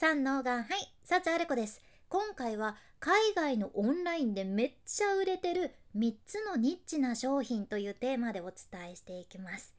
[0.00, 0.64] 三能がはい
[1.02, 1.82] 幸あれ子です。
[2.08, 9.74] 今回は海外のオンラインでめっちゃ売れてる3つのニッチな商品というテーマでお伝えしていきます。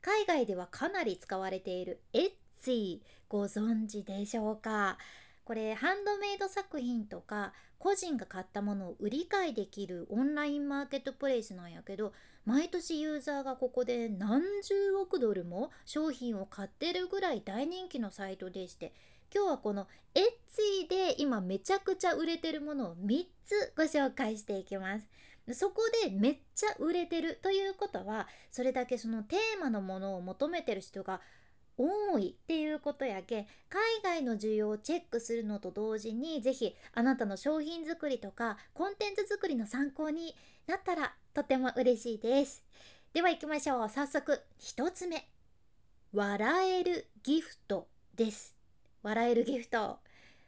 [0.00, 4.96] 海外ではかなり使われているエッツィご存知でしょうか？
[5.44, 12.12] これハンドメイド作品とか個人が買ったものを売り買いできるオンラインマーケットプレイスなんやけど
[12.46, 18.94] 毎年ユーザーがここで何十億ドルも商品を買ってるぐらい大人気のサイトでして
[19.34, 25.08] 今日はこのエッツィで今めちゃくちゃ売れてるものを3つご紹介していきます。
[25.52, 31.20] そこでめっちゃ売れてるということはそれだけそのテーマのものを求めてる人が
[31.76, 40.34] 多いっていうことやけ海外の需要をチェックするのと同時にぜひあなたの商品作りとかコンテンツ作りの参考に
[40.66, 42.64] なったらとても嬉しいです。
[43.12, 43.88] では行きましょう。
[43.88, 45.28] 早速1つ目。
[46.12, 48.53] 笑えるギフトです。
[49.04, 49.98] 笑えるギフト。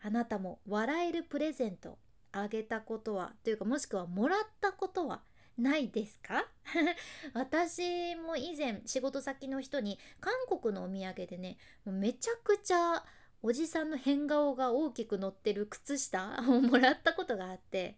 [0.00, 1.98] あなたも笑えるプレゼント。
[2.32, 5.22] あげたことはというかもしくはもらったことは
[5.58, 6.46] ないですか？
[7.34, 13.04] 私も以前仕事先の人に韓国のお土産でねめちゃくちゃ
[13.42, 17.96] おじさんの変顔が大きく乗ってる靴下 をもらったことがあって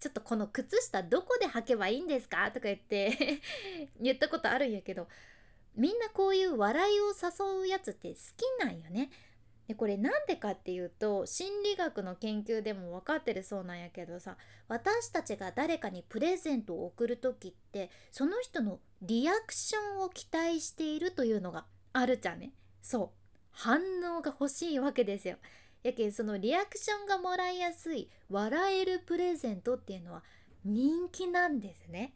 [0.00, 2.50] ちょっとこの靴下どこで履けばいいんですか？
[2.50, 3.40] とか言って
[4.00, 5.08] 言ったことあるんやけど
[5.74, 8.14] みんなこういう笑いを誘うやつって好
[8.60, 9.10] きなんよね。
[9.68, 14.36] でこれなんでかっていうと心理学の研究でも分かってるそうなんやけどさ
[14.68, 22.52] 私たちが誰かにプレゼントを送る時ってその人のリアクションを期待しているというのがあるじゃんね。
[22.82, 23.10] そう。
[23.50, 25.36] 反応が欲しいわけですよ。
[25.82, 30.22] やけんそのリアクションがもらいやすい笑えるプレゼントっていうのは
[30.64, 32.14] 人気なんですね。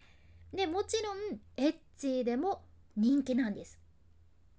[0.53, 2.63] でもちろんエッチーでも
[2.97, 3.79] 人気なんです。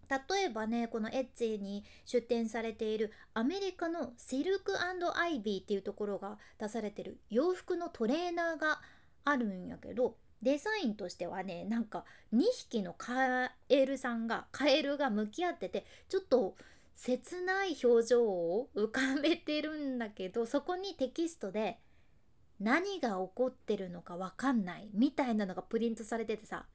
[0.10, 8.82] 例えばねこのエッツィに出展されているアメリカのシルクアイビーっていうところが出されてる洋服のトレーナーが
[9.26, 16.56] あるんやけどデザインとしてはねなんか2匹のカエルさんがカエルが向き合っててちょっと
[16.96, 21.80] 切ない表情を浮かべてるんだけどそこにテキストで
[22.60, 26.66] 何が起こってるのか分かんないみたいなのがプリントされててさ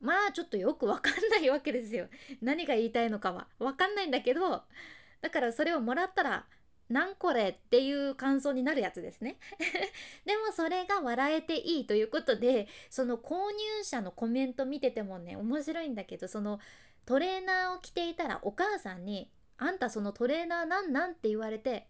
[0.00, 2.08] まあちょっとよくわかんないわけですよ。
[2.40, 3.48] 何が言いたいのかは。
[3.58, 4.62] わかんないんだけど
[5.20, 6.46] だからそれをもらったら
[6.88, 9.38] なんこれっていう感想になるやつですね。
[10.24, 16.60] でもそれが笑えていいということでその購入者のコメント見ててもね面白いんだけどその
[17.04, 21.88] トレーナーを着ていたらお母さんに「あんたそのトレーナーなんなん?」って言われて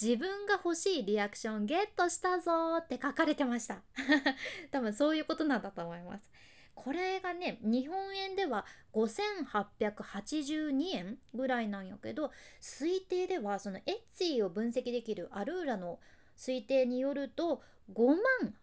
[0.00, 3.80] 自分が欲しいリアクションゲットしたぞって書かれてました。
[4.70, 6.30] 多分そういうことなんだと思います。
[6.76, 12.30] これがね日本円では5882円ぐらいなんやけど
[12.62, 15.98] 推定ではそのエッツィを分析できるアルーラの
[16.36, 18.16] 推定によると5万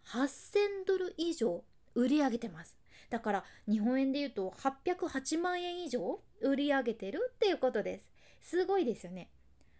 [0.06, 1.64] 8000ドル以上
[1.94, 2.78] 売り上げてます。
[3.10, 8.10] だから日本円で言うと808万円以上売り上げてるっていうことです。
[8.40, 9.28] すごいですよね。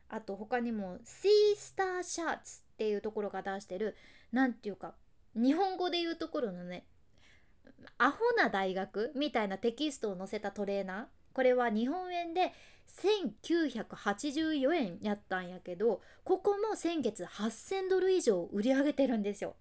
[0.09, 3.97] あと他にもシースターシャーツっていうところが出してる
[4.33, 4.95] 何て言うか
[5.35, 6.85] 日本語で言うところのね
[7.99, 12.53] アホな大学みたいなテキストを載せたトレーナーこれは日本円で
[13.03, 19.57] 1984円やったんやけどここも先月8000ドル以上売り上げてるんですよ。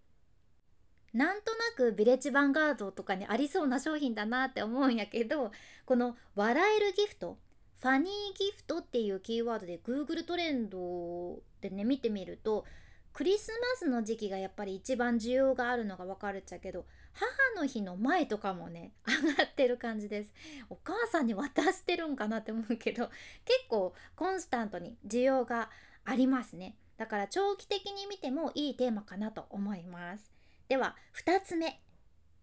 [1.13, 5.51] なんとなくビレッジヴァンガードとかにありそうな商品だなって思うんやけど
[5.85, 7.37] この笑えるギフト
[7.79, 8.07] ファニー
[8.37, 12.65] ギフトっていうキーワードで Google トレンドでね見てみると
[13.13, 20.33] クリスマスの時期がやっぱり一番需要があるのが分かるっちゃけど母の日の前とかもね 上がってる感じです。
[20.69, 23.09] お母さんに渡してるんかなって思うけど
[23.45, 25.69] 結構コンスタントに需要が
[26.05, 26.75] ありますね。
[26.97, 30.31] だから長期的に見てもいいテーマかなと思います。
[30.67, 31.81] では2つ目。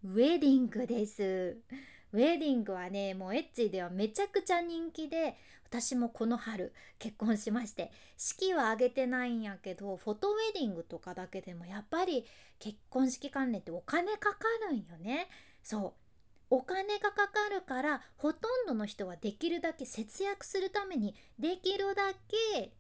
[0.02, 1.58] ウェディングです。
[2.12, 12.24] ウェディングはねもうエッチではめちゃくちゃ人気で私もこの春結婚しまして式は挙げてないんやけどフォトウェディングとかだけでもやっぱり
[12.58, 15.28] 結婚式関連ってお金かかるんよね。
[15.62, 16.10] そう。
[16.52, 22.12] お金がかかるからほとんどの人はできるだけ節約するためにできるだ
[22.54, 22.72] け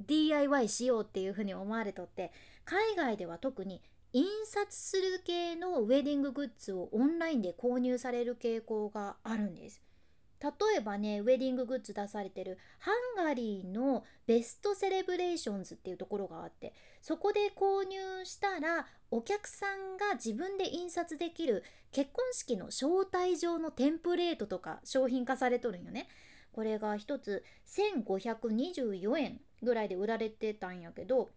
[0.00, 2.32] DIY しようっていうふうに思われとって
[2.64, 3.80] 海外では特に
[4.12, 9.80] 印刷する系のウェディンググッズをオンラインで購入される傾向があるんです。
[10.42, 12.90] 例えばねウェディンググッズ出されてるハ
[13.22, 21.62] ンガリーのベストセレブレーションズっていうところがあってそこで購入したらお客さんが自分で印刷できる
[21.92, 26.08] 結婚式の招待状のテンプレートとか商品化されとるんよね。
[26.50, 31.30] これが1つ1524円ぐらいで売られてたんやけど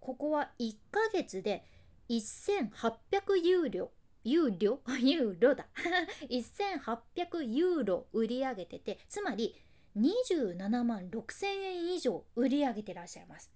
[0.00, 1.64] ここは1ヶ月で
[2.10, 3.92] 1800ユーロ
[4.22, 4.80] ユーロ？
[4.98, 5.66] ユーロ だ。
[6.28, 9.56] 1800ユーロ売り上げててつまり
[9.96, 13.50] 27万6,000円以上売り上げてらっしゃいます。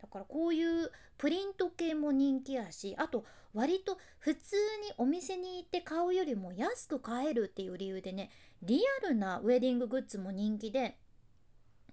[0.00, 8.30] だからこういうプリント系も人気やしあと割と普通にお店に行って買うよりも安く買えるっていう理由でね
[8.62, 10.96] リアルなウェディンググッズも人気で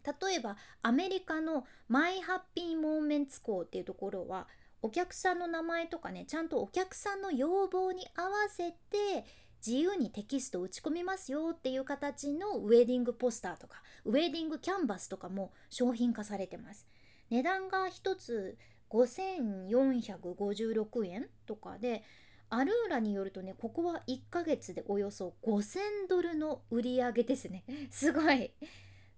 [0.05, 4.47] 例えばアメリカのマイハッピーモーメンツ校っていうところは
[4.81, 9.25] お客さんの名前とかねちゃんとお客さんの要望に合わせて
[9.65, 16.87] 自由にテキストを打ち込みますよっていう形のウェディングポスターとかウェディングキャンバスとかも商品化されてます。
[17.29, 18.57] 値段が1つ
[18.89, 22.03] 5456円とかで
[22.49, 27.65] アルーラによるとねここは1ヶ月でおよそ5000ドルの売り上げですね。
[27.89, 28.51] すごい。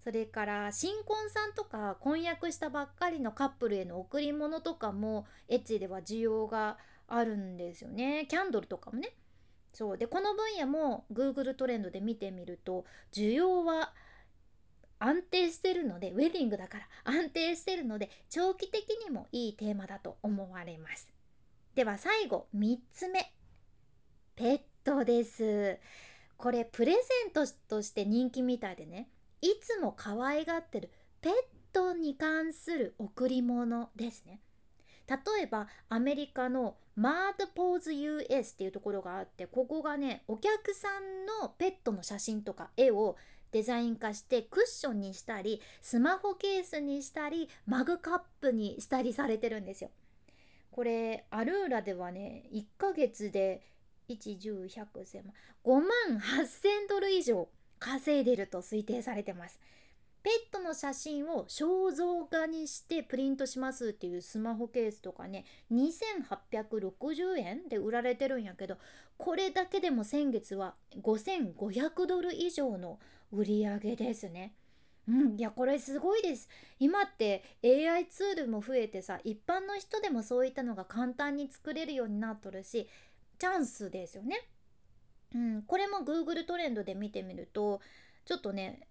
[0.09, 8.25] それから新婚さんとか婚約したばっかりのカップルへの贈り物とかもエッチでは需要があるんですよね。
[8.27, 9.13] キャンドルとかもね。
[9.71, 9.97] そう。
[9.99, 13.93] でこの分野も Google トレンドで見てみると需要は
[14.97, 21.07] 安定してるのでウェディングだから安定してるので長期的にもいいテーマだと思われます。
[21.75, 23.31] では最後3つ目。
[24.35, 25.77] ペットです。
[26.35, 29.07] これプレゼントとして人気みたいでね。
[29.41, 30.91] いつも可愛がってる
[31.21, 31.33] ペッ
[31.71, 34.41] トに関する贈り物ですね
[35.07, 43.15] 例えばアメリカのマードポーズ US っていうところがあってここがねお客さんのペットの写真とか絵を
[43.51, 49.89] デザイン化してクッションにしたりスマホケースにしたりマグカップにしたりされてるんですよ。
[50.71, 53.63] これアルーラではね1ヶ月で
[54.09, 54.85] 110100100
[55.23, 55.33] 万
[55.65, 57.47] 5万8000ドル以上
[57.79, 59.59] 稼いでると推定されてます。
[60.21, 68.75] ペットの写真を肖像画にしてプリントしますっていうスマホケースとかね2860円で売られてるんやけど
[69.17, 72.99] これだけでも先月は5500ドル以上の
[73.31, 74.53] 売り上げですね。
[75.07, 76.47] うん、いやこれすごいです
[76.79, 82.87] 今って AI ツールも増えてさ一般の人でもそういったのが簡単に作れるようになっとるし
[83.39, 84.47] チャンスですよね。
[85.33, 87.81] うん、これも Google トレンドで見てみると
[88.25, 88.81] ちょっとね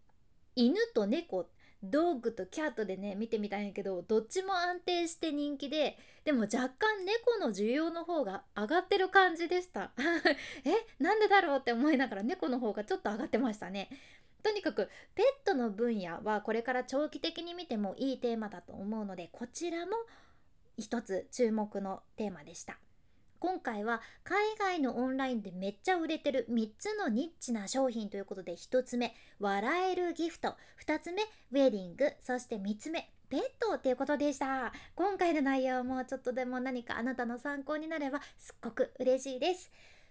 [0.54, 1.48] 犬と猫
[1.82, 9.92] ドッグとキャットでね見てみたんやけどどっちも安定して人気ででも若干猫の需要の方が上がってる感じでした。
[10.66, 13.88] えなんでだろうって思いながら猫の方がちょっと上がってましたね。
[14.42, 19.92] とにかくペットの分野はこれから長期的に見てもいいテーマだと思うのでこちらも
[20.76, 22.78] 一つ注目のテーマでした。
[23.40, 30.54] 今回は海外のオンラインでめっちゃ売れてる3つのニッチな商品ということで1つ目笑えるギフト。
[30.84, 32.12] 2つ目ウェディング。
[32.20, 34.72] そして3つ目ペットっていうことでした。
[34.94, 39.70] 今回の内容もちょっとでも何かあなたの参考になればすっごく嬉しいです。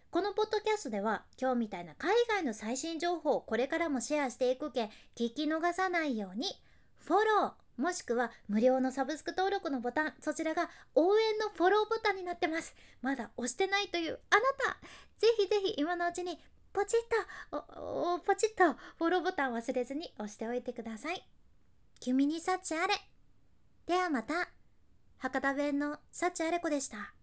[0.10, 6.48] このポッドキャストでは今日みたいな海外の最新情報をこれからもシェアしていくけ聞き逃さないように。
[7.00, 7.67] フォロー。
[7.78, 12.76] もしくは無料のサブスク登録のボタン、そちらが応援のフォローボタンになってます。
[13.02, 14.42] まだ押してないというあな
[14.74, 14.78] た、
[15.20, 16.40] ぜひぜひ今のうちに
[16.74, 17.00] ポチッ
[17.52, 17.66] と、
[18.16, 21.28] お、ポチッとフォローボタン忘れずに押しておいてください。
[22.00, 22.94] 君に幸あれ。
[23.86, 24.50] ではまた。
[25.20, 27.17] 博多弁の幸あれ子でした。